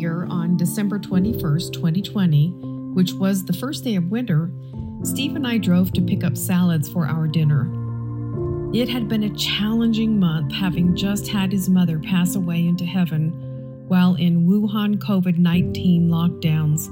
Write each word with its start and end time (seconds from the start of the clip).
year, 0.00 0.26
on 0.30 0.56
December 0.56 0.98
21st, 0.98 1.72
2020, 1.72 2.50
which 2.94 3.12
was 3.12 3.44
the 3.44 3.52
first 3.52 3.84
day 3.84 3.96
of 3.96 4.10
winter, 4.10 4.50
Steve 5.02 5.36
and 5.36 5.46
I 5.46 5.58
drove 5.58 5.92
to 5.92 6.02
pick 6.02 6.24
up 6.24 6.36
salads 6.36 6.88
for 6.88 7.06
our 7.06 7.26
dinner. 7.26 7.68
It 8.72 8.88
had 8.88 9.08
been 9.08 9.24
a 9.24 9.36
challenging 9.36 10.18
month, 10.18 10.52
having 10.52 10.96
just 10.96 11.28
had 11.28 11.52
his 11.52 11.68
mother 11.68 11.98
pass 11.98 12.34
away 12.34 12.66
into 12.66 12.84
heaven 12.84 13.30
while 13.88 14.14
in 14.14 14.46
Wuhan 14.46 14.96
COVID 14.96 15.38
19 15.38 16.08
lockdowns 16.08 16.86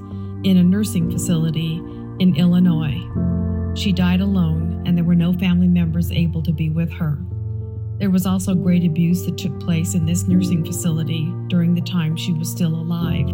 in 0.45 0.57
a 0.57 0.63
nursing 0.65 1.11
facility 1.11 1.77
in 2.19 2.35
Illinois. 2.37 3.01
She 3.77 3.93
died 3.93 4.21
alone, 4.21 4.83
and 4.85 4.97
there 4.97 5.05
were 5.05 5.15
no 5.15 5.33
family 5.33 5.69
members 5.69 6.11
able 6.11 6.43
to 6.43 6.53
be 6.53 6.69
with 6.69 6.91
her. 6.93 7.19
There 7.99 8.11
was 8.11 8.27
also 8.27 8.55
great 8.55 8.85
abuse 8.85 9.27
that 9.27 9.37
took 9.37 9.59
place 9.59 9.95
in 9.95 10.07
this 10.07 10.29
nursing 10.29 10.65
facility 10.65 11.33
during 11.49 11.75
the 11.75 11.81
time 11.81 12.17
she 12.17 12.33
was 12.33 12.49
still 12.49 12.75
alive, 12.75 13.29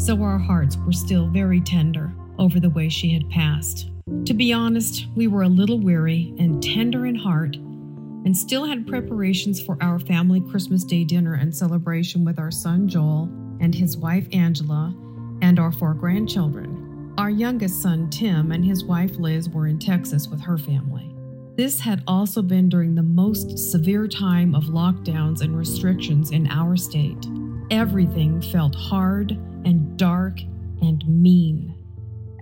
so 0.00 0.20
our 0.22 0.38
hearts 0.38 0.76
were 0.76 0.92
still 0.92 1.28
very 1.28 1.60
tender 1.60 2.12
over 2.38 2.58
the 2.58 2.70
way 2.70 2.88
she 2.88 3.12
had 3.12 3.30
passed. 3.30 3.90
To 4.24 4.34
be 4.34 4.52
honest, 4.52 5.06
we 5.14 5.28
were 5.28 5.42
a 5.42 5.48
little 5.48 5.78
weary 5.78 6.34
and 6.38 6.62
tender 6.62 7.06
in 7.06 7.14
heart 7.14 7.56
and 7.56 8.36
still 8.36 8.66
had 8.66 8.86
preparations 8.86 9.60
for 9.60 9.76
our 9.80 9.98
family 10.00 10.40
Christmas 10.40 10.82
Day 10.82 11.04
dinner 11.04 11.34
and 11.34 11.54
celebration 11.54 12.24
with 12.24 12.38
our 12.38 12.50
son 12.50 12.88
Joel 12.88 13.30
and 13.60 13.74
his 13.74 13.96
wife 13.96 14.26
Angela 14.32 14.94
and 15.42 15.60
our 15.60 15.70
four 15.70 15.94
grandchildren. 15.94 17.14
Our 17.18 17.30
youngest 17.30 17.80
son 17.80 18.10
Tim 18.10 18.50
and 18.50 18.64
his 18.64 18.84
wife 18.84 19.16
Liz 19.16 19.48
were 19.48 19.66
in 19.66 19.78
Texas 19.78 20.26
with 20.26 20.40
her 20.40 20.58
family. 20.58 21.07
This 21.58 21.80
had 21.80 22.04
also 22.06 22.40
been 22.40 22.68
during 22.68 22.94
the 22.94 23.02
most 23.02 23.58
severe 23.58 24.06
time 24.06 24.54
of 24.54 24.66
lockdowns 24.66 25.40
and 25.40 25.58
restrictions 25.58 26.30
in 26.30 26.46
our 26.52 26.76
state. 26.76 27.26
Everything 27.72 28.40
felt 28.40 28.76
hard 28.76 29.32
and 29.64 29.98
dark 29.98 30.38
and 30.82 31.04
mean. 31.08 31.74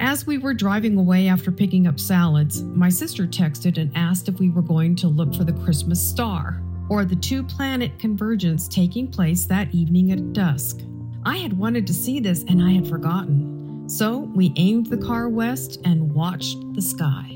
As 0.01 0.27
we 0.27 0.37
were 0.37 0.53
driving 0.53 0.99
away 0.99 1.29
after 1.29 1.51
picking 1.51 1.87
up 1.87 1.99
salads, 1.99 2.63
my 2.63 2.91
sister 2.91 3.27
texted 3.27 3.79
and 3.79 3.91
asked 3.97 4.29
if 4.29 4.39
we 4.39 4.51
were 4.51 4.61
going 4.61 4.95
to 4.97 5.09
look 5.09 5.35
for 5.35 5.45
the 5.45 5.65
Christmas 5.65 6.07
star, 6.07 6.63
or 6.91 7.07
the 7.07 7.17
two 7.17 7.43
planet 7.43 7.99
convergence 7.99 8.69
taking 8.69 9.11
place 9.11 9.47
that 9.47 9.75
evening 9.75 10.13
at 10.13 10.35
dusk. 10.35 10.81
I 11.25 11.39
had 11.39 11.57
wanted 11.57 11.87
to 11.87 11.95
see 11.95 12.21
this 12.21 12.43
and 12.43 12.63
I 12.63 12.73
had 12.73 12.87
forgotten. 12.87 13.89
So 13.89 14.31
we 14.35 14.53
aimed 14.57 14.91
the 14.91 14.99
car 14.99 15.31
west 15.31 15.81
and 15.87 16.13
watched 16.13 16.59
the 16.75 16.83
sky. 16.83 17.36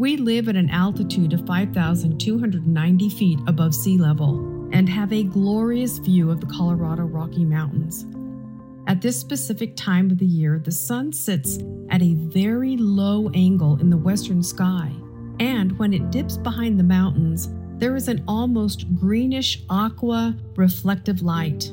We 0.00 0.16
live 0.16 0.48
at 0.48 0.56
an 0.56 0.70
altitude 0.70 1.34
of 1.34 1.46
5,290 1.46 3.10
feet 3.10 3.38
above 3.46 3.74
sea 3.74 3.98
level 3.98 4.70
and 4.72 4.88
have 4.88 5.12
a 5.12 5.24
glorious 5.24 5.98
view 5.98 6.30
of 6.30 6.40
the 6.40 6.46
Colorado 6.46 7.02
Rocky 7.02 7.44
Mountains. 7.44 8.06
At 8.86 9.02
this 9.02 9.20
specific 9.20 9.76
time 9.76 10.10
of 10.10 10.16
the 10.16 10.24
year, 10.24 10.58
the 10.58 10.72
sun 10.72 11.12
sits 11.12 11.58
at 11.90 12.00
a 12.00 12.14
very 12.14 12.78
low 12.78 13.28
angle 13.34 13.78
in 13.78 13.90
the 13.90 13.98
western 13.98 14.42
sky, 14.42 14.90
and 15.38 15.78
when 15.78 15.92
it 15.92 16.10
dips 16.10 16.38
behind 16.38 16.80
the 16.80 16.84
mountains, 16.84 17.50
there 17.76 17.94
is 17.94 18.08
an 18.08 18.24
almost 18.26 18.86
greenish 18.94 19.62
aqua 19.68 20.34
reflective 20.56 21.20
light. 21.20 21.70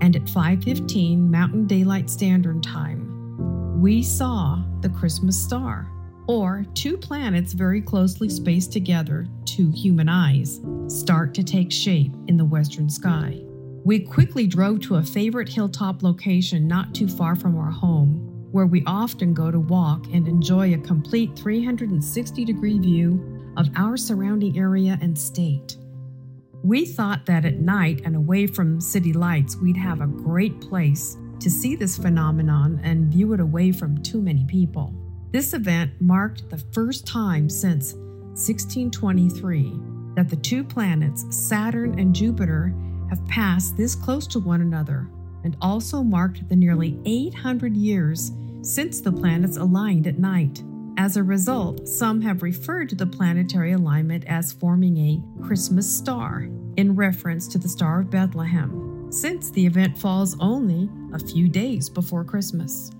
And 0.00 0.16
at 0.16 0.28
5:15 0.28 1.30
Mountain 1.30 1.68
Daylight 1.68 2.10
Standard 2.10 2.64
Time, 2.64 3.80
we 3.80 4.02
saw 4.02 4.60
the 4.80 4.88
Christmas 4.88 5.40
star, 5.40 5.88
or 6.26 6.64
two 6.74 6.96
planets 6.96 7.52
very 7.52 7.80
closely 7.80 8.28
spaced 8.28 8.72
together 8.72 9.26
to 9.46 9.70
human 9.70 10.08
eyes, 10.08 10.60
start 10.88 11.34
to 11.34 11.42
take 11.42 11.70
shape 11.70 12.12
in 12.28 12.36
the 12.36 12.44
western 12.44 12.88
sky. 12.88 13.40
We 13.84 14.00
quickly 14.00 14.46
drove 14.46 14.80
to 14.82 14.96
a 14.96 15.02
favorite 15.02 15.48
hilltop 15.48 16.02
location 16.02 16.66
not 16.66 16.94
too 16.94 17.06
far 17.06 17.36
from 17.36 17.56
our 17.58 17.70
home, 17.70 18.48
where 18.50 18.66
we 18.66 18.82
often 18.86 19.34
go 19.34 19.50
to 19.50 19.60
walk 19.60 20.06
and 20.12 20.26
enjoy 20.26 20.72
a 20.72 20.78
complete 20.78 21.36
360 21.36 22.44
degree 22.44 22.78
view 22.78 23.52
of 23.56 23.68
our 23.76 23.96
surrounding 23.96 24.58
area 24.58 24.98
and 25.02 25.18
state. 25.18 25.76
We 26.62 26.86
thought 26.86 27.26
that 27.26 27.44
at 27.44 27.60
night 27.60 28.00
and 28.06 28.16
away 28.16 28.46
from 28.46 28.80
city 28.80 29.12
lights, 29.12 29.56
we'd 29.56 29.76
have 29.76 30.00
a 30.00 30.06
great 30.06 30.60
place 30.62 31.18
to 31.40 31.50
see 31.50 31.76
this 31.76 31.98
phenomenon 31.98 32.80
and 32.82 33.12
view 33.12 33.34
it 33.34 33.40
away 33.40 33.70
from 33.70 34.02
too 34.02 34.22
many 34.22 34.46
people. 34.46 34.94
This 35.34 35.52
event 35.52 35.90
marked 36.00 36.48
the 36.48 36.62
first 36.70 37.08
time 37.08 37.50
since 37.50 37.94
1623 37.94 39.72
that 40.14 40.28
the 40.28 40.36
two 40.36 40.62
planets, 40.62 41.26
Saturn 41.36 41.98
and 41.98 42.14
Jupiter, 42.14 42.72
have 43.10 43.26
passed 43.26 43.76
this 43.76 43.96
close 43.96 44.28
to 44.28 44.38
one 44.38 44.60
another 44.60 45.08
and 45.42 45.56
also 45.60 46.04
marked 46.04 46.48
the 46.48 46.54
nearly 46.54 47.00
800 47.04 47.76
years 47.76 48.30
since 48.62 49.00
the 49.00 49.10
planets 49.10 49.56
aligned 49.56 50.06
at 50.06 50.20
night. 50.20 50.62
As 50.98 51.16
a 51.16 51.24
result, 51.24 51.88
some 51.88 52.20
have 52.20 52.44
referred 52.44 52.88
to 52.90 52.94
the 52.94 53.04
planetary 53.04 53.72
alignment 53.72 54.24
as 54.28 54.52
forming 54.52 54.96
a 54.98 55.42
Christmas 55.42 55.92
star 55.92 56.48
in 56.76 56.94
reference 56.94 57.48
to 57.48 57.58
the 57.58 57.68
Star 57.68 58.02
of 58.02 58.10
Bethlehem, 58.10 59.10
since 59.10 59.50
the 59.50 59.66
event 59.66 59.98
falls 59.98 60.36
only 60.38 60.88
a 61.12 61.18
few 61.18 61.48
days 61.48 61.90
before 61.90 62.22
Christmas. 62.22 62.92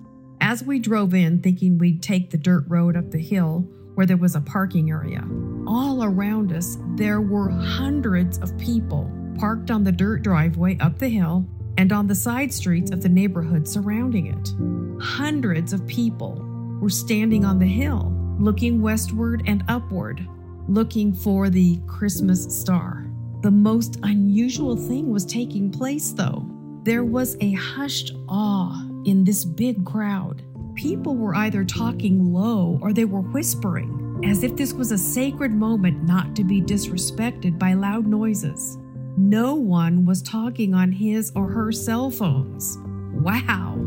As 0.47 0.63
we 0.63 0.77
drove 0.77 1.15
in, 1.15 1.41
thinking 1.41 1.79
we'd 1.79 2.03
take 2.03 2.29
the 2.29 2.37
dirt 2.37 2.65
road 2.67 2.95
up 2.95 3.09
the 3.09 3.17
hill 3.17 3.67
where 3.95 4.05
there 4.05 4.15
was 4.15 4.35
a 4.35 4.41
parking 4.41 4.91
area, 4.91 5.27
all 5.65 6.03
around 6.03 6.53
us 6.53 6.77
there 6.93 7.19
were 7.19 7.49
hundreds 7.49 8.37
of 8.37 8.55
people 8.59 9.11
parked 9.39 9.71
on 9.71 9.83
the 9.83 9.91
dirt 9.91 10.21
driveway 10.21 10.77
up 10.77 10.99
the 10.99 11.09
hill 11.09 11.47
and 11.79 11.91
on 11.91 12.05
the 12.05 12.13
side 12.13 12.53
streets 12.53 12.91
of 12.91 13.01
the 13.01 13.09
neighborhood 13.09 13.67
surrounding 13.67 14.27
it. 14.27 15.03
Hundreds 15.03 15.73
of 15.73 15.87
people 15.87 16.35
were 16.79 16.91
standing 16.91 17.43
on 17.43 17.57
the 17.57 17.65
hill, 17.65 18.15
looking 18.37 18.83
westward 18.83 19.41
and 19.47 19.63
upward, 19.67 20.27
looking 20.67 21.11
for 21.11 21.49
the 21.49 21.79
Christmas 21.87 22.55
star. 22.55 23.07
The 23.41 23.49
most 23.49 23.97
unusual 24.03 24.77
thing 24.77 25.09
was 25.09 25.25
taking 25.25 25.71
place, 25.71 26.11
though. 26.11 26.45
There 26.83 27.03
was 27.03 27.35
a 27.41 27.53
hushed 27.53 28.13
awe 28.29 28.84
in 29.05 29.23
this 29.23 29.45
big 29.45 29.85
crowd. 29.85 30.41
People 30.75 31.15
were 31.15 31.35
either 31.35 31.63
talking 31.63 32.33
low 32.33 32.77
or 32.81 32.91
they 32.91 33.05
were 33.05 33.21
whispering, 33.21 34.21
as 34.25 34.43
if 34.43 34.55
this 34.55 34.73
was 34.73 34.91
a 34.91 34.97
sacred 34.97 35.51
moment 35.51 36.03
not 36.03 36.35
to 36.35 36.43
be 36.43 36.61
disrespected 36.61 37.57
by 37.57 37.73
loud 37.73 38.05
noises. 38.05 38.77
No 39.17 39.55
one 39.55 40.05
was 40.05 40.21
talking 40.21 40.73
on 40.73 40.91
his 40.91 41.31
or 41.35 41.47
her 41.47 41.71
cell 41.71 42.09
phones. 42.09 42.77
Wow! 43.13 43.77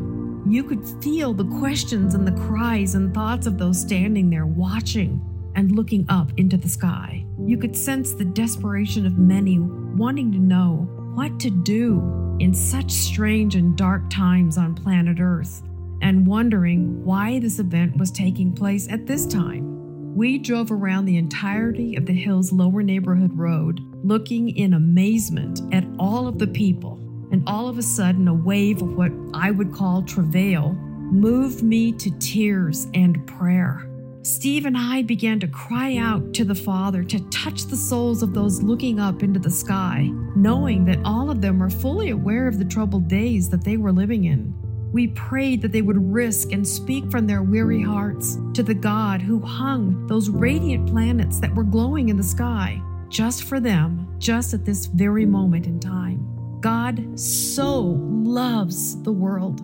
You 0.46 0.64
could 0.64 0.86
feel 1.02 1.34
the 1.34 1.44
questions 1.58 2.14
and 2.14 2.26
the 2.26 2.40
cries 2.46 2.94
and 2.94 3.12
thoughts 3.12 3.46
of 3.46 3.58
those 3.58 3.78
standing 3.78 4.30
there 4.30 4.46
watching 4.46 5.20
and 5.54 5.72
looking 5.72 6.06
up 6.08 6.30
into 6.38 6.56
the 6.56 6.68
sky. 6.68 7.26
You 7.44 7.58
could 7.58 7.76
sense 7.76 8.12
the 8.12 8.24
desperation 8.24 9.04
of 9.04 9.18
many 9.18 9.58
wanting 9.58 10.32
to 10.32 10.38
know 10.38 10.88
what 11.18 11.40
to 11.40 11.50
do 11.50 12.36
in 12.38 12.54
such 12.54 12.92
strange 12.92 13.56
and 13.56 13.76
dark 13.76 14.08
times 14.08 14.56
on 14.56 14.72
planet 14.72 15.18
Earth 15.18 15.64
and 16.00 16.24
wondering 16.24 17.04
why 17.04 17.40
this 17.40 17.58
event 17.58 17.96
was 17.96 18.12
taking 18.12 18.52
place 18.52 18.86
at 18.88 19.04
this 19.04 19.26
time. 19.26 20.14
We 20.14 20.38
drove 20.38 20.70
around 20.70 21.06
the 21.06 21.16
entirety 21.16 21.96
of 21.96 22.06
the 22.06 22.12
hill's 22.12 22.52
lower 22.52 22.84
neighborhood 22.84 23.36
road, 23.36 23.80
looking 24.04 24.56
in 24.56 24.74
amazement 24.74 25.60
at 25.74 25.84
all 25.98 26.28
of 26.28 26.38
the 26.38 26.46
people, 26.46 27.00
and 27.32 27.42
all 27.48 27.66
of 27.66 27.78
a 27.78 27.82
sudden, 27.82 28.28
a 28.28 28.34
wave 28.34 28.80
of 28.80 28.96
what 28.96 29.10
I 29.34 29.50
would 29.50 29.74
call 29.74 30.02
travail 30.02 30.74
moved 30.74 31.64
me 31.64 31.90
to 31.94 32.16
tears 32.20 32.86
and 32.94 33.26
prayer. 33.26 33.87
Steve 34.28 34.66
and 34.66 34.76
I 34.76 35.00
began 35.00 35.40
to 35.40 35.48
cry 35.48 35.96
out 35.96 36.34
to 36.34 36.44
the 36.44 36.54
Father 36.54 37.02
to 37.02 37.30
touch 37.30 37.64
the 37.64 37.76
souls 37.76 38.22
of 38.22 38.34
those 38.34 38.62
looking 38.62 39.00
up 39.00 39.22
into 39.22 39.40
the 39.40 39.50
sky, 39.50 40.10
knowing 40.36 40.84
that 40.84 41.00
all 41.02 41.30
of 41.30 41.40
them 41.40 41.58
were 41.58 41.70
fully 41.70 42.10
aware 42.10 42.46
of 42.46 42.58
the 42.58 42.64
troubled 42.66 43.08
days 43.08 43.48
that 43.48 43.64
they 43.64 43.78
were 43.78 43.90
living 43.90 44.24
in. 44.24 44.54
We 44.92 45.08
prayed 45.08 45.62
that 45.62 45.72
they 45.72 45.80
would 45.80 46.12
risk 46.12 46.52
and 46.52 46.68
speak 46.68 47.10
from 47.10 47.26
their 47.26 47.42
weary 47.42 47.82
hearts 47.82 48.36
to 48.52 48.62
the 48.62 48.74
God 48.74 49.22
who 49.22 49.40
hung 49.40 50.06
those 50.08 50.28
radiant 50.28 50.90
planets 50.90 51.40
that 51.40 51.54
were 51.54 51.64
glowing 51.64 52.10
in 52.10 52.18
the 52.18 52.22
sky 52.22 52.82
just 53.08 53.44
for 53.44 53.60
them, 53.60 54.14
just 54.18 54.52
at 54.52 54.66
this 54.66 54.84
very 54.84 55.24
moment 55.24 55.66
in 55.66 55.80
time. 55.80 56.60
God 56.60 57.18
so 57.18 57.80
loves 57.80 59.02
the 59.02 59.12
world. 59.12 59.62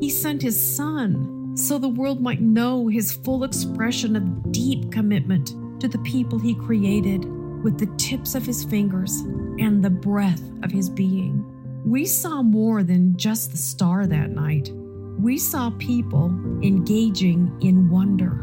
He 0.00 0.10
sent 0.10 0.42
His 0.42 0.58
Son 0.76 1.43
so 1.54 1.78
the 1.78 1.88
world 1.88 2.20
might 2.20 2.40
know 2.40 2.88
His 2.88 3.12
full 3.12 3.44
expression 3.44 4.16
of 4.16 4.52
deep 4.52 4.90
commitment 4.90 5.54
to 5.80 5.88
the 5.88 5.98
people 5.98 6.38
He 6.38 6.54
created 6.54 7.24
with 7.62 7.78
the 7.78 7.92
tips 7.96 8.34
of 8.34 8.44
His 8.44 8.64
fingers 8.64 9.20
and 9.58 9.82
the 9.82 9.90
breath 9.90 10.42
of 10.62 10.70
His 10.70 10.88
being. 10.88 11.44
We 11.84 12.06
saw 12.06 12.42
more 12.42 12.82
than 12.82 13.16
just 13.16 13.50
the 13.50 13.56
star 13.56 14.06
that 14.06 14.30
night. 14.30 14.70
We 15.18 15.38
saw 15.38 15.70
people 15.78 16.26
engaging 16.62 17.56
in 17.60 17.88
wonder. 17.88 18.40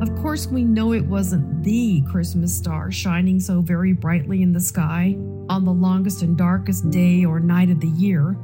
Of 0.00 0.14
course, 0.16 0.46
we 0.46 0.64
know 0.64 0.92
it 0.92 1.04
wasn't 1.04 1.62
the 1.62 2.02
Christmas 2.10 2.56
star 2.56 2.90
shining 2.90 3.40
so 3.40 3.60
very 3.60 3.92
brightly 3.92 4.42
in 4.42 4.52
the 4.52 4.60
sky 4.60 5.16
on 5.48 5.64
the 5.64 5.72
longest 5.72 6.22
and 6.22 6.36
darkest 6.36 6.90
day 6.90 7.24
or 7.24 7.40
night 7.40 7.70
of 7.70 7.80
the 7.80 7.88
year, 7.88 8.36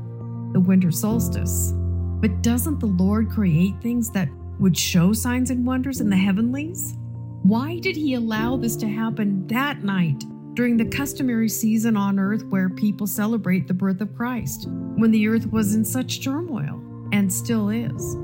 the 0.52 0.60
winter 0.60 0.90
solstice. 0.90 1.72
But 2.20 2.42
doesn't 2.42 2.80
the 2.80 2.86
Lord 2.86 3.30
create 3.30 3.80
things 3.80 4.10
that 4.10 4.28
would 4.58 4.76
show 4.76 5.12
signs 5.12 5.50
and 5.50 5.66
wonders 5.66 6.00
in 6.00 6.10
the 6.10 6.16
mm. 6.16 6.24
heavenlies? 6.24 6.94
Why 7.42 7.78
did 7.78 7.96
he 7.96 8.14
allow 8.14 8.56
this 8.56 8.76
to 8.76 8.88
happen 8.88 9.46
that 9.46 9.82
night 9.82 10.24
during 10.54 10.76
the 10.76 10.84
customary 10.84 11.48
season 11.48 11.96
on 11.96 12.18
earth 12.18 12.44
where 12.44 12.68
people 12.68 13.06
celebrate 13.06 13.66
the 13.66 13.74
birth 13.74 14.02
of 14.02 14.14
Christ, 14.14 14.66
when 14.68 15.10
the 15.10 15.26
earth 15.26 15.50
was 15.50 15.74
in 15.74 15.84
such 15.84 16.22
turmoil 16.22 16.82
and 17.12 17.32
still 17.32 17.70
is? 17.70 18.16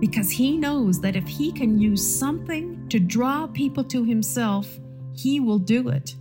Because 0.00 0.30
he 0.30 0.56
knows 0.56 1.00
that 1.00 1.14
if 1.14 1.28
he 1.28 1.52
can 1.52 1.78
use 1.78 2.18
something 2.18 2.88
to 2.88 2.98
draw 2.98 3.46
people 3.46 3.84
to 3.84 4.04
himself, 4.04 4.68
he 5.14 5.38
will 5.38 5.60
do 5.60 5.88
it. 5.88 6.16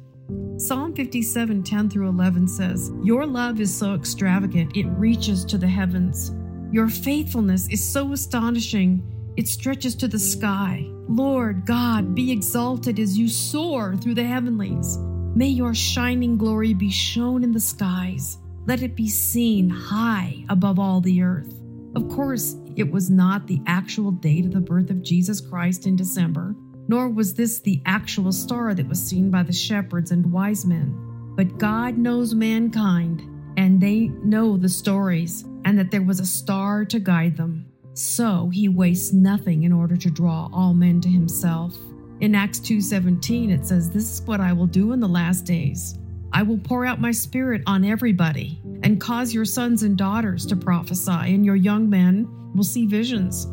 Psalm 0.58 0.94
57 0.94 1.64
10 1.64 1.90
through 1.90 2.10
11 2.10 2.48
says, 2.48 2.92
Your 3.04 3.26
love 3.26 3.60
is 3.60 3.76
so 3.76 3.96
extravagant, 3.96 4.78
it 4.78 4.86
reaches 4.86 5.44
to 5.46 5.58
the 5.58 5.68
heavens. 5.68 6.32
Your 6.74 6.90
faithfulness 6.90 7.68
is 7.70 7.88
so 7.88 8.14
astonishing, 8.14 9.04
it 9.38 9.48
stretches 9.48 9.94
to 9.94 10.08
the 10.08 10.18
sky. 10.18 10.84
Lord 11.08 11.68
God, 11.68 12.16
be 12.16 12.32
exalted 12.32 12.98
as 12.98 13.16
you 13.16 13.28
soar 13.28 13.96
through 13.96 14.16
the 14.16 14.24
heavenlies. 14.24 14.98
May 15.36 15.50
your 15.50 15.76
shining 15.76 16.36
glory 16.36 16.74
be 16.74 16.90
shown 16.90 17.44
in 17.44 17.52
the 17.52 17.60
skies. 17.60 18.40
Let 18.66 18.82
it 18.82 18.96
be 18.96 19.08
seen 19.08 19.70
high 19.70 20.46
above 20.50 20.80
all 20.80 21.00
the 21.00 21.22
earth. 21.22 21.54
Of 21.96 22.10
course, 22.10 22.56
it 22.76 22.92
was 22.92 23.08
not 23.08 23.46
the 23.46 23.62
actual 23.68 24.10
date 24.10 24.46
of 24.46 24.54
the 24.54 24.60
birth 24.60 24.90
of 24.90 25.04
Jesus 25.04 25.42
Christ 25.42 25.86
in 25.86 25.96
December, 25.96 26.56
nor 26.88 27.08
was 27.08 27.36
this 27.36 27.60
the 27.60 27.84
actual 27.86 28.32
star 28.32 28.74
that 28.74 28.90
was 28.90 29.00
seen 29.00 29.30
by 29.30 29.44
the 29.44 29.54
shepherds 29.54 30.10
and 30.10 30.32
wise 30.32 30.66
men. 30.66 30.98
But 31.36 31.60
God 31.60 32.00
knows 32.00 32.34
mankind, 32.34 33.30
and 33.58 33.80
they 33.80 34.08
know 34.24 34.58
the 34.58 34.70
stories, 34.70 35.46
and 35.66 35.78
that 35.78 35.92
there 35.92 36.02
was 36.02 36.20
a 36.20 36.26
star 36.26 36.86
to 36.86 37.00
guide 37.00 37.38
them. 37.38 37.66
So 37.94 38.50
he 38.50 38.68
wastes 38.70 39.14
nothing 39.14 39.64
in 39.64 39.72
order 39.72 39.96
to 39.96 40.10
draw 40.10 40.50
all 40.52 40.74
men 40.74 41.00
to 41.02 41.10
himself. 41.10 41.78
In 42.20 42.36
Acts 42.36 42.60
2:17 42.60 43.50
it 43.52 43.66
says, 43.66 43.90
"This 43.90 44.20
is 44.20 44.28
what 44.28 44.40
I 44.40 44.54
will 44.54 44.68
do 44.68 44.94
in 44.94 45.00
the 45.00 45.08
last 45.08 45.46
days. 45.46 46.00
I 46.32 46.42
will 46.42 46.58
pour 46.58 46.86
out 46.86 47.00
my 47.00 47.12
spirit 47.12 47.62
on 47.68 47.84
everybody 47.84 48.60
and 48.82 49.00
cause 49.00 49.34
your 49.34 49.46
sons 49.46 49.84
and 49.84 49.96
daughters 49.96 50.46
to 50.48 50.56
prophesy, 50.56 51.12
and 51.12 51.46
your 51.46 51.56
young 51.56 51.90
men 51.90 52.28
will 52.56 52.64
see 52.64 52.88
visions, 52.88 53.46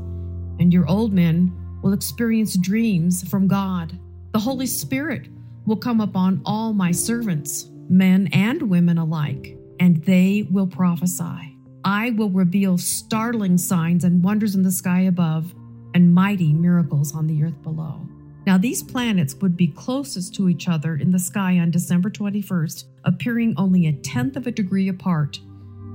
and 0.58 0.72
your 0.72 0.88
old 0.88 1.12
men 1.12 1.52
will 1.82 1.92
experience 1.92 2.56
dreams 2.56 3.28
from 3.28 3.46
God. 3.46 3.98
The 4.32 4.38
Holy 4.38 4.66
Spirit 4.66 5.28
will 5.66 5.76
come 5.76 6.00
upon 6.00 6.40
all 6.46 6.72
my 6.72 6.90
servants, 6.90 7.70
men 7.90 8.28
and 8.32 8.62
women 8.62 8.96
alike, 8.96 9.58
and 9.80 10.04
they 10.04 10.46
will 10.50 10.66
prophesy. 10.66 11.56
I 11.84 12.10
will 12.10 12.30
reveal 12.30 12.78
startling 12.78 13.58
signs 13.58 14.04
and 14.04 14.22
wonders 14.22 14.54
in 14.54 14.62
the 14.62 14.70
sky 14.70 15.00
above 15.00 15.54
and 15.94 16.14
mighty 16.14 16.52
miracles 16.52 17.14
on 17.14 17.26
the 17.26 17.42
earth 17.42 17.60
below. 17.62 18.06
Now, 18.46 18.56
these 18.56 18.82
planets 18.82 19.34
would 19.36 19.56
be 19.56 19.68
closest 19.68 20.34
to 20.36 20.48
each 20.48 20.68
other 20.68 20.94
in 20.94 21.10
the 21.10 21.18
sky 21.18 21.58
on 21.58 21.70
December 21.70 22.10
21st, 22.10 22.84
appearing 23.04 23.54
only 23.56 23.88
a 23.88 23.92
tenth 23.92 24.36
of 24.36 24.46
a 24.46 24.52
degree 24.52 24.88
apart 24.88 25.40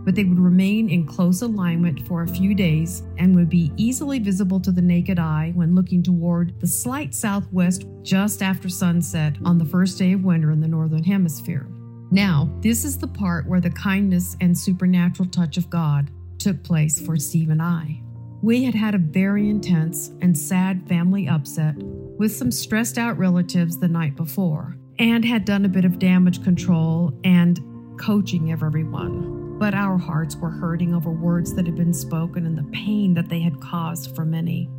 but 0.06 0.14
they 0.14 0.24
would 0.24 0.40
remain 0.40 0.88
in 0.88 1.06
close 1.06 1.42
alignment 1.42 2.08
for 2.08 2.22
a 2.22 2.28
few 2.28 2.54
days 2.54 3.02
and 3.18 3.36
would 3.36 3.50
be 3.50 3.72
easily 3.76 4.20
visible 4.20 4.60
to 4.60 4.72
the 4.72 4.82
naked 4.82 5.18
eye 5.18 5.52
when 5.56 5.74
looking 5.74 6.04
toward 6.04 6.58
the 6.62 6.68
slight 6.68 7.14
southwest 7.14 7.88
just 8.04 8.44
after 8.44 8.70
sunset 8.70 9.36
on 9.44 9.58
the 9.58 9.66
first 9.66 9.98
day 9.98 10.14
of 10.14 10.24
winter 10.24 10.52
in 10.52 10.62
the 10.62 10.68
Northern 10.68 11.04
Hemisphere. 11.04 11.68
Now, 12.12 12.50
this 12.62 12.86
is 12.86 12.98
the 12.98 13.08
part 13.08 13.48
where 13.48 13.62
the 13.62 13.70
kindness 13.70 14.38
and 14.42 14.58
supernatural 14.58 15.30
touch 15.30 15.58
of 15.58 15.70
God 15.70 16.12
took 16.38 16.64
place 16.64 17.00
for 17.00 17.18
Steve 17.18 17.50
and 17.50 17.62
I. 17.62 18.02
We 18.42 18.64
had 18.64 18.76
had 18.76 18.94
a 18.94 19.00
very 19.00 19.50
intense 19.50 20.12
and 20.22 20.38
sad 20.38 20.88
family 20.88 21.28
upset 21.28 21.76
with 21.78 22.36
some 22.36 22.52
stressed 22.52 22.98
out 22.98 23.18
relatives 23.18 23.80
the 23.80 23.88
night 23.88 24.16
before 24.16 24.78
and 25.00 25.26
had 25.26 25.46
done 25.46 25.66
a 25.66 25.70
bit 25.70 25.84
of 25.84 26.00
damage 26.00 26.44
control 26.44 27.12
and 27.24 27.60
coaching 28.00 28.52
of 28.52 28.62
everyone. 28.62 29.58
But 29.58 29.74
our 29.74 29.98
hearts 29.98 30.36
were 30.36 30.50
hurting 30.50 30.94
over 30.94 31.12
words 31.12 31.56
that 31.56 31.66
had 31.66 31.76
been 31.76 31.94
spoken 31.94 32.46
and 32.46 32.58
the 32.58 32.72
pain 32.72 33.14
that 33.16 33.30
they 33.30 33.40
had 33.40 33.60
caused 33.60 34.16
for 34.16 34.26
many. 34.26 34.70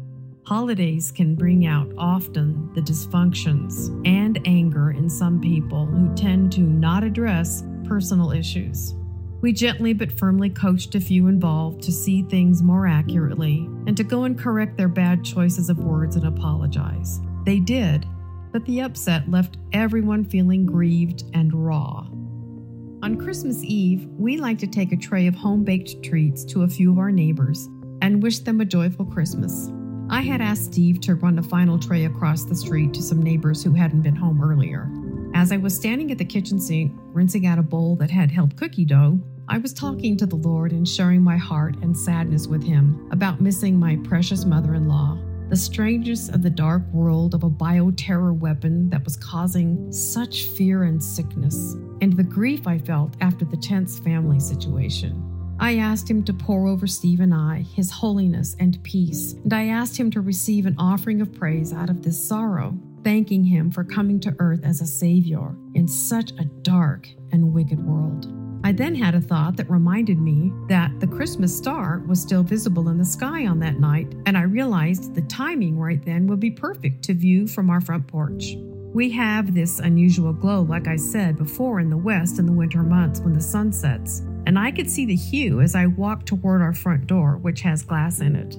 Holidays 0.46 1.10
can 1.10 1.34
bring 1.34 1.66
out 1.66 1.92
often 1.98 2.70
the 2.72 2.80
dysfunctions 2.80 3.88
and 4.06 4.38
anger 4.46 4.92
in 4.92 5.10
some 5.10 5.40
people 5.40 5.86
who 5.86 6.14
tend 6.14 6.52
to 6.52 6.60
not 6.60 7.02
address 7.02 7.64
personal 7.82 8.30
issues. 8.30 8.94
We 9.40 9.52
gently 9.52 9.92
but 9.92 10.12
firmly 10.12 10.48
coached 10.50 10.94
a 10.94 11.00
few 11.00 11.26
involved 11.26 11.82
to 11.82 11.92
see 11.92 12.22
things 12.22 12.62
more 12.62 12.86
accurately 12.86 13.68
and 13.88 13.96
to 13.96 14.04
go 14.04 14.22
and 14.22 14.38
correct 14.38 14.76
their 14.76 14.88
bad 14.88 15.24
choices 15.24 15.68
of 15.68 15.80
words 15.80 16.14
and 16.14 16.28
apologize. 16.28 17.20
They 17.44 17.58
did, 17.58 18.06
but 18.52 18.64
the 18.66 18.82
upset 18.82 19.28
left 19.28 19.56
everyone 19.72 20.24
feeling 20.24 20.64
grieved 20.64 21.24
and 21.34 21.52
raw. 21.52 22.06
On 23.02 23.18
Christmas 23.18 23.64
Eve, 23.64 24.06
we 24.16 24.36
like 24.36 24.58
to 24.58 24.68
take 24.68 24.92
a 24.92 24.96
tray 24.96 25.26
of 25.26 25.34
home 25.34 25.64
baked 25.64 26.04
treats 26.04 26.44
to 26.44 26.62
a 26.62 26.68
few 26.68 26.92
of 26.92 26.98
our 26.98 27.10
neighbors 27.10 27.68
and 28.00 28.22
wish 28.22 28.38
them 28.38 28.60
a 28.60 28.64
joyful 28.64 29.06
Christmas. 29.06 29.72
I 30.08 30.20
had 30.20 30.40
asked 30.40 30.66
Steve 30.66 31.00
to 31.02 31.16
run 31.16 31.38
a 31.38 31.42
final 31.42 31.78
tray 31.78 32.04
across 32.04 32.44
the 32.44 32.54
street 32.54 32.94
to 32.94 33.02
some 33.02 33.22
neighbors 33.22 33.62
who 33.62 33.72
hadn't 33.72 34.02
been 34.02 34.14
home 34.14 34.42
earlier. 34.42 34.88
As 35.34 35.50
I 35.50 35.56
was 35.56 35.74
standing 35.74 36.12
at 36.12 36.18
the 36.18 36.24
kitchen 36.24 36.60
sink, 36.60 36.92
rinsing 37.12 37.46
out 37.46 37.58
a 37.58 37.62
bowl 37.62 37.96
that 37.96 38.10
had 38.10 38.30
held 38.30 38.56
cookie 38.56 38.84
dough, 38.84 39.18
I 39.48 39.58
was 39.58 39.72
talking 39.72 40.16
to 40.16 40.26
the 40.26 40.36
Lord 40.36 40.72
and 40.72 40.88
sharing 40.88 41.22
my 41.22 41.36
heart 41.36 41.76
and 41.82 41.96
sadness 41.96 42.46
with 42.46 42.62
Him 42.62 43.08
about 43.10 43.40
missing 43.40 43.78
my 43.78 43.96
precious 44.04 44.44
mother 44.44 44.74
in 44.74 44.88
law 44.88 45.18
the 45.48 45.56
strangeness 45.56 46.28
of 46.28 46.42
the 46.42 46.50
dark 46.50 46.82
world 46.92 47.32
of 47.32 47.44
a 47.44 47.50
bioterror 47.50 48.36
weapon 48.36 48.90
that 48.90 49.04
was 49.04 49.16
causing 49.16 49.92
such 49.92 50.44
fear 50.44 50.82
and 50.82 51.02
sickness, 51.02 51.74
and 52.00 52.14
the 52.14 52.22
grief 52.24 52.66
I 52.66 52.78
felt 52.78 53.14
after 53.20 53.44
the 53.44 53.56
tense 53.56 54.00
family 54.00 54.40
situation. 54.40 55.35
I 55.58 55.76
asked 55.76 56.10
him 56.10 56.22
to 56.24 56.34
pour 56.34 56.66
over 56.66 56.86
Steve 56.86 57.20
and 57.20 57.32
I 57.32 57.62
his 57.74 57.90
holiness 57.90 58.56
and 58.60 58.82
peace, 58.82 59.32
and 59.44 59.52
I 59.54 59.68
asked 59.68 59.96
him 59.96 60.10
to 60.10 60.20
receive 60.20 60.66
an 60.66 60.76
offering 60.78 61.22
of 61.22 61.32
praise 61.32 61.72
out 61.72 61.88
of 61.88 62.02
this 62.02 62.22
sorrow, 62.22 62.78
thanking 63.02 63.42
him 63.42 63.70
for 63.70 63.82
coming 63.82 64.20
to 64.20 64.36
earth 64.38 64.60
as 64.64 64.82
a 64.82 64.86
savior 64.86 65.56
in 65.74 65.88
such 65.88 66.32
a 66.32 66.44
dark 66.44 67.08
and 67.32 67.54
wicked 67.54 67.84
world. 67.84 68.32
I 68.64 68.72
then 68.72 68.94
had 68.94 69.14
a 69.14 69.20
thought 69.20 69.56
that 69.56 69.70
reminded 69.70 70.18
me 70.18 70.52
that 70.68 70.98
the 71.00 71.06
Christmas 71.06 71.56
star 71.56 72.02
was 72.06 72.20
still 72.20 72.42
visible 72.42 72.88
in 72.90 72.98
the 72.98 73.04
sky 73.04 73.46
on 73.46 73.58
that 73.60 73.80
night, 73.80 74.14
and 74.26 74.36
I 74.36 74.42
realized 74.42 75.14
the 75.14 75.22
timing 75.22 75.78
right 75.78 76.04
then 76.04 76.26
would 76.26 76.40
be 76.40 76.50
perfect 76.50 77.02
to 77.04 77.14
view 77.14 77.46
from 77.46 77.70
our 77.70 77.80
front 77.80 78.06
porch. 78.06 78.56
We 78.92 79.10
have 79.10 79.54
this 79.54 79.78
unusual 79.78 80.32
glow, 80.32 80.62
like 80.62 80.88
I 80.88 80.96
said 80.96 81.36
before, 81.36 81.80
in 81.80 81.90
the 81.90 81.96
west 81.96 82.38
in 82.38 82.46
the 82.46 82.52
winter 82.52 82.82
months 82.82 83.20
when 83.20 83.34
the 83.34 83.40
sun 83.40 83.72
sets, 83.72 84.22
and 84.46 84.58
I 84.58 84.70
could 84.70 84.88
see 84.88 85.04
the 85.04 85.16
hue 85.16 85.60
as 85.60 85.74
I 85.74 85.86
walked 85.86 86.26
toward 86.26 86.62
our 86.62 86.72
front 86.72 87.06
door, 87.06 87.36
which 87.36 87.60
has 87.62 87.82
glass 87.82 88.20
in 88.20 88.36
it. 88.36 88.56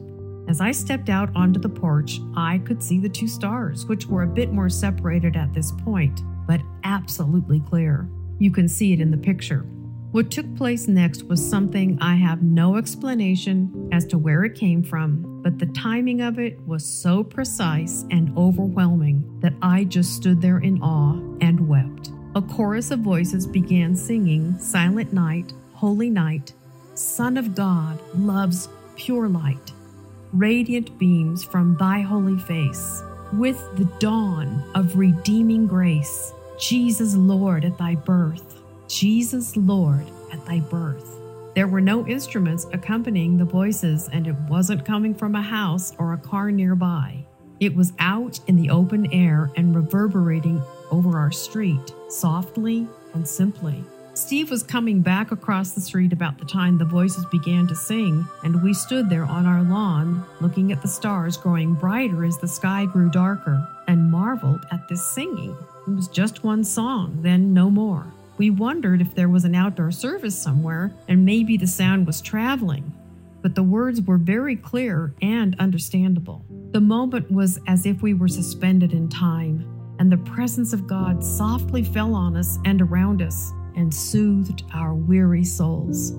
As 0.50 0.62
I 0.62 0.72
stepped 0.72 1.10
out 1.10 1.30
onto 1.36 1.60
the 1.60 1.70
porch, 1.70 2.20
I 2.36 2.60
could 2.60 2.84
see 2.84 3.00
the 3.00 3.10
two 3.10 3.28
stars, 3.28 3.86
which 3.86 4.06
were 4.06 4.24
a 4.24 4.28
bit 4.28 4.52
more 4.52 4.70
separated 4.70 5.36
at 5.36 5.54
this 5.54 5.72
point, 5.84 6.22
but 6.46 6.62
absolutely 6.84 7.62
clear. 7.62 8.08
You 8.40 8.52
can 8.52 8.68
see 8.68 8.94
it 8.94 9.02
in 9.02 9.12
the 9.12 9.18
picture. 9.18 9.66
What 10.12 10.32
took 10.32 10.56
place 10.56 10.88
next 10.88 11.24
was 11.24 11.48
something 11.48 11.98
I 12.00 12.16
have 12.16 12.42
no 12.42 12.78
explanation 12.78 13.90
as 13.92 14.06
to 14.08 14.18
where 14.18 14.46
it 14.46 14.56
came 14.56 14.84
from, 14.84 15.42
but 15.44 15.60
the 15.60 15.66
timing 15.68 16.22
of 16.22 16.40
it 16.40 16.60
was 16.66 16.86
so 16.86 17.24
precise 17.24 18.06
and 18.10 18.36
overwhelming 18.38 19.40
that 19.42 19.54
I 19.62 19.84
just 19.84 20.16
stood 20.16 20.42
there 20.42 20.60
in 20.60 20.82
awe 20.82 21.14
and 21.42 21.68
wept. 21.68 22.12
A 22.36 22.42
chorus 22.42 22.92
of 22.92 23.00
voices 23.00 23.46
began 23.46 23.96
singing 23.96 24.58
Silent 24.60 25.12
Night, 25.12 25.54
Holy 25.78 26.10
Night, 26.10 26.54
Son 26.96 27.38
of 27.38 27.56
God 27.56 28.00
loves 28.16 28.70
pure 28.96 29.30
light, 29.30 29.72
radiant 30.34 30.98
beams 31.00 31.44
from 31.44 31.78
thy 31.78 32.02
holy 32.02 32.38
face, 32.38 33.02
with 33.34 33.58
the 33.78 33.86
dawn 34.00 34.64
of 34.76 34.98
redeeming 34.98 35.68
grace, 35.68 36.34
Jesus 36.60 37.16
Lord 37.16 37.64
at 37.64 37.78
thy 37.78 37.96
birth 37.96 38.58
Jesus 38.88 39.58
Lord 39.58 40.06
at 40.32 40.46
thy 40.46 40.60
birth. 40.60 41.20
There 41.56 41.68
were 41.68 41.82
no 41.82 42.08
instruments 42.08 42.66
accompanying 42.72 43.38
the 43.38 43.46
voices, 43.46 44.10
and 44.12 44.28
it 44.28 44.36
wasn't 44.48 44.86
coming 44.86 45.14
from 45.14 45.36
a 45.36 45.42
house 45.42 45.94
or 45.98 46.14
a 46.14 46.18
car 46.18 46.52
nearby. 46.52 47.26
It 47.60 47.76
was 47.76 47.94
out 48.00 48.40
in 48.48 48.56
the 48.56 48.70
open 48.70 49.12
air 49.12 49.52
and 49.56 49.76
reverberating 49.76 50.62
over 50.92 51.18
our 51.18 51.32
street, 51.32 51.94
softly 52.10 52.88
and 53.14 53.28
simply. 53.28 53.84
Steve 54.18 54.50
was 54.50 54.64
coming 54.64 55.02
back 55.02 55.32
across 55.32 55.72
the 55.72 55.80
street 55.80 56.12
about 56.12 56.40
the 56.40 56.46
time 56.46 56.76
the 56.76 56.84
voices 56.84 57.24
began 57.28 57.68
to 57.68 57.76
sing, 57.76 58.28
and 58.44 58.64
we 58.64 58.74
stood 58.74 59.12
there 59.12 59.24
on 59.24 59.46
our 59.46 59.62
lawn, 59.62 60.26
looking 60.42 60.72
at 60.72 60.82
the 60.82 60.88
stars 60.88 61.38
growing 61.38 61.76
brighter 61.76 62.26
as 62.26 62.40
the 62.40 62.48
sky 62.48 62.88
grew 62.88 63.12
darker, 63.12 63.64
and 63.88 64.10
marveled 64.10 64.66
at 64.72 64.88
this 64.88 65.06
singing. 65.06 65.56
It 65.88 65.92
was 65.92 66.08
just 66.08 66.44
one 66.44 66.64
song, 66.64 67.20
then 67.22 67.54
no 67.54 67.70
more. 67.70 68.12
We 68.40 68.50
wondered 68.50 69.02
if 69.02 69.14
there 69.14 69.30
was 69.30 69.46
an 69.46 69.54
outdoor 69.54 69.92
service 69.92 70.36
somewhere 70.36 70.92
and 71.08 71.24
maybe 71.24 71.56
the 71.56 71.68
sound 71.68 72.08
was 72.08 72.20
traveling. 72.20 72.92
but 73.44 73.54
the 73.54 73.64
words 73.64 74.02
were 74.02 74.18
very 74.18 74.56
clear 74.56 75.14
and 75.22 75.56
understandable. 75.60 76.44
The 76.72 76.82
moment 76.82 77.32
was 77.32 77.60
as 77.68 77.86
if 77.86 78.02
we 78.02 78.16
were 78.16 78.28
suspended 78.28 78.94
in 78.94 79.08
time, 79.10 79.64
and 80.00 80.12
the 80.12 80.18
presence 80.18 80.74
of 80.74 80.88
God 80.88 81.24
softly 81.24 81.84
fell 81.84 82.16
on 82.16 82.36
us 82.36 82.58
and 82.66 82.82
around 82.82 83.22
us 83.22 83.54
and 83.78 83.94
soothed 83.94 84.64
our 84.74 84.94
weary 84.94 85.46
souls. 85.46 86.14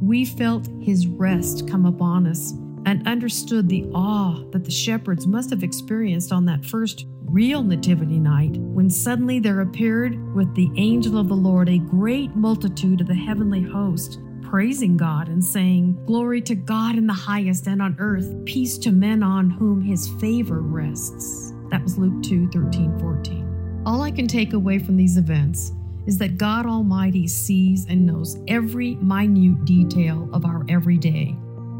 We 0.00 0.24
felt 0.24 0.66
his 0.80 1.06
rest 1.06 1.68
come 1.68 1.86
upon 1.86 2.26
us 2.26 2.52
and 2.86 3.06
understood 3.06 3.68
the 3.68 3.84
awe 3.94 4.42
that 4.50 4.64
the 4.64 4.70
shepherds 4.70 5.26
must 5.26 5.50
have 5.50 5.62
experienced 5.62 6.32
on 6.32 6.46
that 6.46 6.64
first 6.64 7.06
real 7.24 7.62
Nativity 7.62 8.18
night 8.18 8.56
when 8.56 8.90
suddenly 8.90 9.38
there 9.38 9.60
appeared 9.60 10.34
with 10.34 10.52
the 10.54 10.70
angel 10.76 11.18
of 11.18 11.28
the 11.28 11.34
Lord 11.34 11.68
a 11.68 11.78
great 11.78 12.34
multitude 12.34 13.02
of 13.02 13.06
the 13.06 13.14
heavenly 13.14 13.62
host, 13.62 14.18
praising 14.42 14.96
God 14.96 15.28
and 15.28 15.44
saying, 15.44 16.02
Glory 16.06 16.40
to 16.42 16.54
God 16.54 16.96
in 16.96 17.06
the 17.06 17.12
highest 17.12 17.66
and 17.68 17.80
on 17.82 17.94
earth, 17.98 18.34
peace 18.46 18.78
to 18.78 18.90
men 18.90 19.22
on 19.22 19.50
whom 19.50 19.82
his 19.82 20.08
favor 20.20 20.60
rests. 20.60 21.52
That 21.70 21.82
was 21.82 21.98
Luke 21.98 22.22
2 22.22 22.48
13 22.48 22.98
14. 22.98 23.82
All 23.86 24.02
I 24.02 24.10
can 24.10 24.26
take 24.26 24.54
away 24.54 24.78
from 24.78 24.96
these 24.96 25.16
events 25.16 25.72
is 26.06 26.18
that 26.18 26.38
God 26.38 26.66
Almighty 26.66 27.26
sees 27.26 27.86
and 27.88 28.06
knows 28.06 28.38
every 28.48 28.96
minute 28.96 29.64
detail 29.64 30.28
of 30.32 30.44
our 30.44 30.64
everyday. 30.68 31.36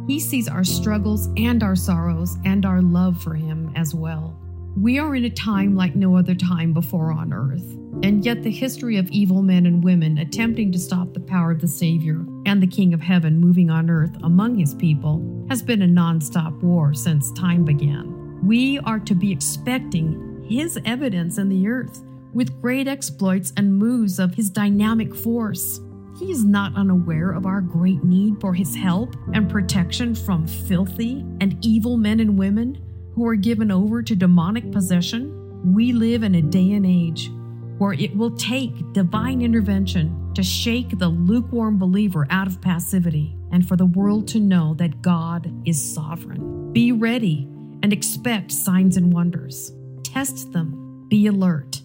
He 0.06 0.18
sees 0.18 0.48
our 0.48 0.64
struggles 0.64 1.28
and 1.36 1.62
our 1.62 1.76
sorrows 1.76 2.36
and 2.44 2.66
our 2.66 2.82
love 2.82 3.22
for 3.22 3.34
Him 3.34 3.72
as 3.76 3.94
well. 3.94 4.36
We 4.76 4.98
are 4.98 5.14
in 5.14 5.24
a 5.24 5.30
time 5.30 5.74
like 5.74 5.96
no 5.96 6.16
other 6.16 6.34
time 6.34 6.72
before 6.72 7.12
on 7.12 7.32
earth, 7.32 7.64
and 8.02 8.24
yet 8.24 8.42
the 8.42 8.50
history 8.50 8.96
of 8.96 9.10
evil 9.10 9.42
men 9.42 9.66
and 9.66 9.82
women 9.82 10.18
attempting 10.18 10.70
to 10.72 10.78
stop 10.78 11.12
the 11.12 11.20
power 11.20 11.50
of 11.50 11.60
the 11.60 11.68
Savior 11.68 12.24
and 12.46 12.62
the 12.62 12.66
King 12.66 12.94
of 12.94 13.00
Heaven 13.00 13.38
moving 13.38 13.68
on 13.68 13.90
earth 13.90 14.16
among 14.22 14.56
His 14.56 14.74
people 14.74 15.46
has 15.48 15.62
been 15.62 15.82
a 15.82 15.86
non-stop 15.86 16.54
war 16.62 16.94
since 16.94 17.32
time 17.32 17.64
began. 17.64 18.38
We 18.46 18.78
are 18.80 19.00
to 19.00 19.14
be 19.14 19.32
expecting 19.32 20.44
His 20.48 20.78
evidence 20.84 21.38
in 21.38 21.48
the 21.48 21.68
earth 21.68 22.02
with 22.32 22.60
great 22.60 22.88
exploits 22.88 23.52
and 23.56 23.76
moves 23.76 24.18
of 24.18 24.34
His 24.34 24.50
dynamic 24.50 25.14
force. 25.14 25.80
He 26.18 26.30
is 26.30 26.44
not 26.44 26.76
unaware 26.76 27.30
of 27.30 27.46
our 27.46 27.60
great 27.60 28.04
need 28.04 28.40
for 28.40 28.54
His 28.54 28.74
help 28.74 29.14
and 29.32 29.50
protection 29.50 30.14
from 30.14 30.46
filthy 30.46 31.24
and 31.40 31.56
evil 31.64 31.96
men 31.96 32.20
and 32.20 32.38
women 32.38 32.80
who 33.14 33.26
are 33.26 33.36
given 33.36 33.70
over 33.70 34.02
to 34.02 34.14
demonic 34.14 34.70
possession. 34.70 35.72
We 35.74 35.92
live 35.92 36.22
in 36.22 36.34
a 36.34 36.42
day 36.42 36.72
and 36.72 36.86
age 36.86 37.30
where 37.78 37.94
it 37.94 38.14
will 38.14 38.36
take 38.36 38.92
divine 38.92 39.40
intervention 39.40 40.32
to 40.34 40.42
shake 40.42 40.98
the 40.98 41.08
lukewarm 41.08 41.78
believer 41.78 42.26
out 42.28 42.46
of 42.46 42.60
passivity 42.60 43.34
and 43.52 43.66
for 43.66 43.76
the 43.76 43.86
world 43.86 44.28
to 44.28 44.38
know 44.38 44.74
that 44.74 45.00
God 45.00 45.50
is 45.66 45.94
sovereign. 45.94 46.72
Be 46.72 46.92
ready 46.92 47.48
and 47.82 47.92
expect 47.92 48.52
signs 48.52 48.96
and 48.98 49.12
wonders. 49.12 49.72
Test 50.02 50.52
them. 50.52 51.06
Be 51.08 51.26
alert. 51.26 51.80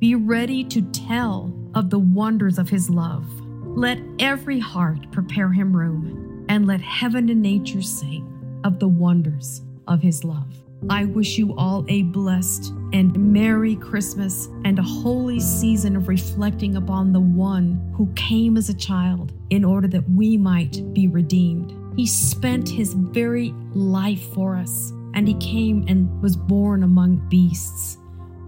Be 0.00 0.16
ready 0.16 0.64
to 0.64 0.82
tell 0.90 1.54
of 1.74 1.88
the 1.88 1.98
wonders 1.98 2.58
of 2.58 2.68
His 2.68 2.90
love. 2.90 3.24
Let 3.62 3.98
every 4.18 4.58
heart 4.58 5.10
prepare 5.12 5.52
Him 5.52 5.74
room, 5.74 6.44
and 6.48 6.66
let 6.66 6.80
heaven 6.80 7.28
and 7.28 7.40
nature 7.40 7.82
sing 7.82 8.60
of 8.64 8.80
the 8.80 8.88
wonders 8.88 9.62
of 9.86 10.02
His 10.02 10.24
love. 10.24 10.52
I 10.90 11.04
wish 11.06 11.38
you 11.38 11.56
all 11.56 11.84
a 11.88 12.02
blessed 12.02 12.72
and 12.92 13.16
Merry 13.32 13.76
Christmas 13.76 14.48
and 14.64 14.78
a 14.78 14.82
holy 14.82 15.40
season 15.40 15.96
of 15.96 16.08
reflecting 16.08 16.76
upon 16.76 17.12
the 17.12 17.20
one 17.20 17.92
who 17.96 18.12
came 18.14 18.56
as 18.56 18.68
a 18.68 18.74
child 18.74 19.32
in 19.50 19.64
order 19.64 19.88
that 19.88 20.10
we 20.10 20.36
might 20.36 20.92
be 20.92 21.08
redeemed. 21.08 21.72
He 21.96 22.06
spent 22.06 22.68
his 22.68 22.94
very 22.94 23.54
life 23.72 24.34
for 24.34 24.56
us, 24.56 24.90
and 25.14 25.28
he 25.28 25.34
came 25.34 25.84
and 25.86 26.20
was 26.20 26.36
born 26.36 26.82
among 26.82 27.26
beasts. 27.28 27.96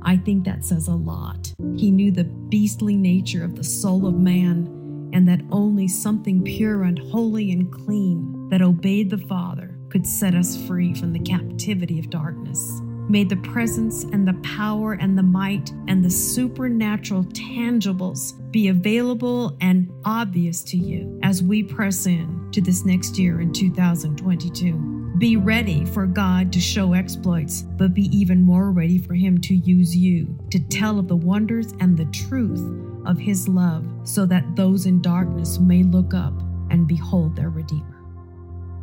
I 0.07 0.17
think 0.17 0.45
that 0.45 0.65
says 0.65 0.87
a 0.87 0.95
lot. 0.95 1.53
He 1.75 1.91
knew 1.91 2.13
the 2.13 2.25
beastly 2.25 2.97
nature 2.97 3.43
of 3.43 3.57
the 3.57 3.65
soul 3.65 4.07
of 4.07 4.15
man, 4.15 5.11
and 5.13 5.27
that 5.27 5.41
only 5.51 5.89
something 5.89 6.45
pure 6.45 6.85
and 6.85 6.97
holy 7.11 7.51
and 7.51 7.73
clean 7.73 8.49
that 8.49 8.63
obeyed 8.63 9.11
the 9.11 9.19
Father 9.19 9.77
could 9.91 10.07
set 10.07 10.37
us 10.37 10.65
free 10.69 10.95
from 10.95 11.13
the 11.13 11.19
captivity 11.19 11.99
of 11.99 12.09
darkness. 12.09 12.81
May 13.09 13.25
the 13.25 13.37
presence 13.37 14.05
and 14.05 14.27
the 14.27 14.41
power 14.45 14.93
and 14.93 15.19
the 15.19 15.25
might 15.25 15.73
and 15.89 16.05
the 16.05 16.11
supernatural 16.11 17.25
tangibles 17.25 18.33
be 18.53 18.69
available 18.69 19.57
and 19.61 19.91
obvious 20.05 20.63
to 20.65 20.77
you 20.77 21.19
as 21.25 21.43
we 21.43 21.65
press 21.65 22.07
in 22.07 22.49
to 22.53 22.61
this 22.61 22.85
next 22.85 23.19
year 23.19 23.41
in 23.41 23.53
2022. 23.53 24.96
Be 25.19 25.39
ready 25.39 25.87
for 25.87 26.07
God 26.07 26.53
to 26.53 26.61
show 26.61 26.93
exploits, 26.93 27.63
but 27.63 27.95
be 27.95 28.15
even 28.15 28.43
more 28.43 28.71
ready 28.71 28.99
for 28.99 29.15
Him 29.15 29.41
to 29.43 29.55
use 29.55 29.97
you 29.97 30.37
to 30.51 30.59
tell 30.59 30.99
of 30.99 31.09
the 31.09 31.17
wonders 31.17 31.73
and 31.81 31.97
the 31.97 32.05
truth 32.07 32.61
of 33.07 33.17
His 33.17 33.49
love 33.49 33.87
so 34.05 34.27
that 34.27 34.57
those 34.57 34.85
in 34.85 35.01
darkness 35.01 35.59
may 35.59 35.85
look 35.85 36.13
up 36.13 36.35
and 36.71 36.87
behold 36.87 37.35
their 37.35 37.49
Redeemer. 37.49 37.97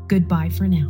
Goodbye 0.08 0.50
for 0.50 0.68
now. 0.68 0.90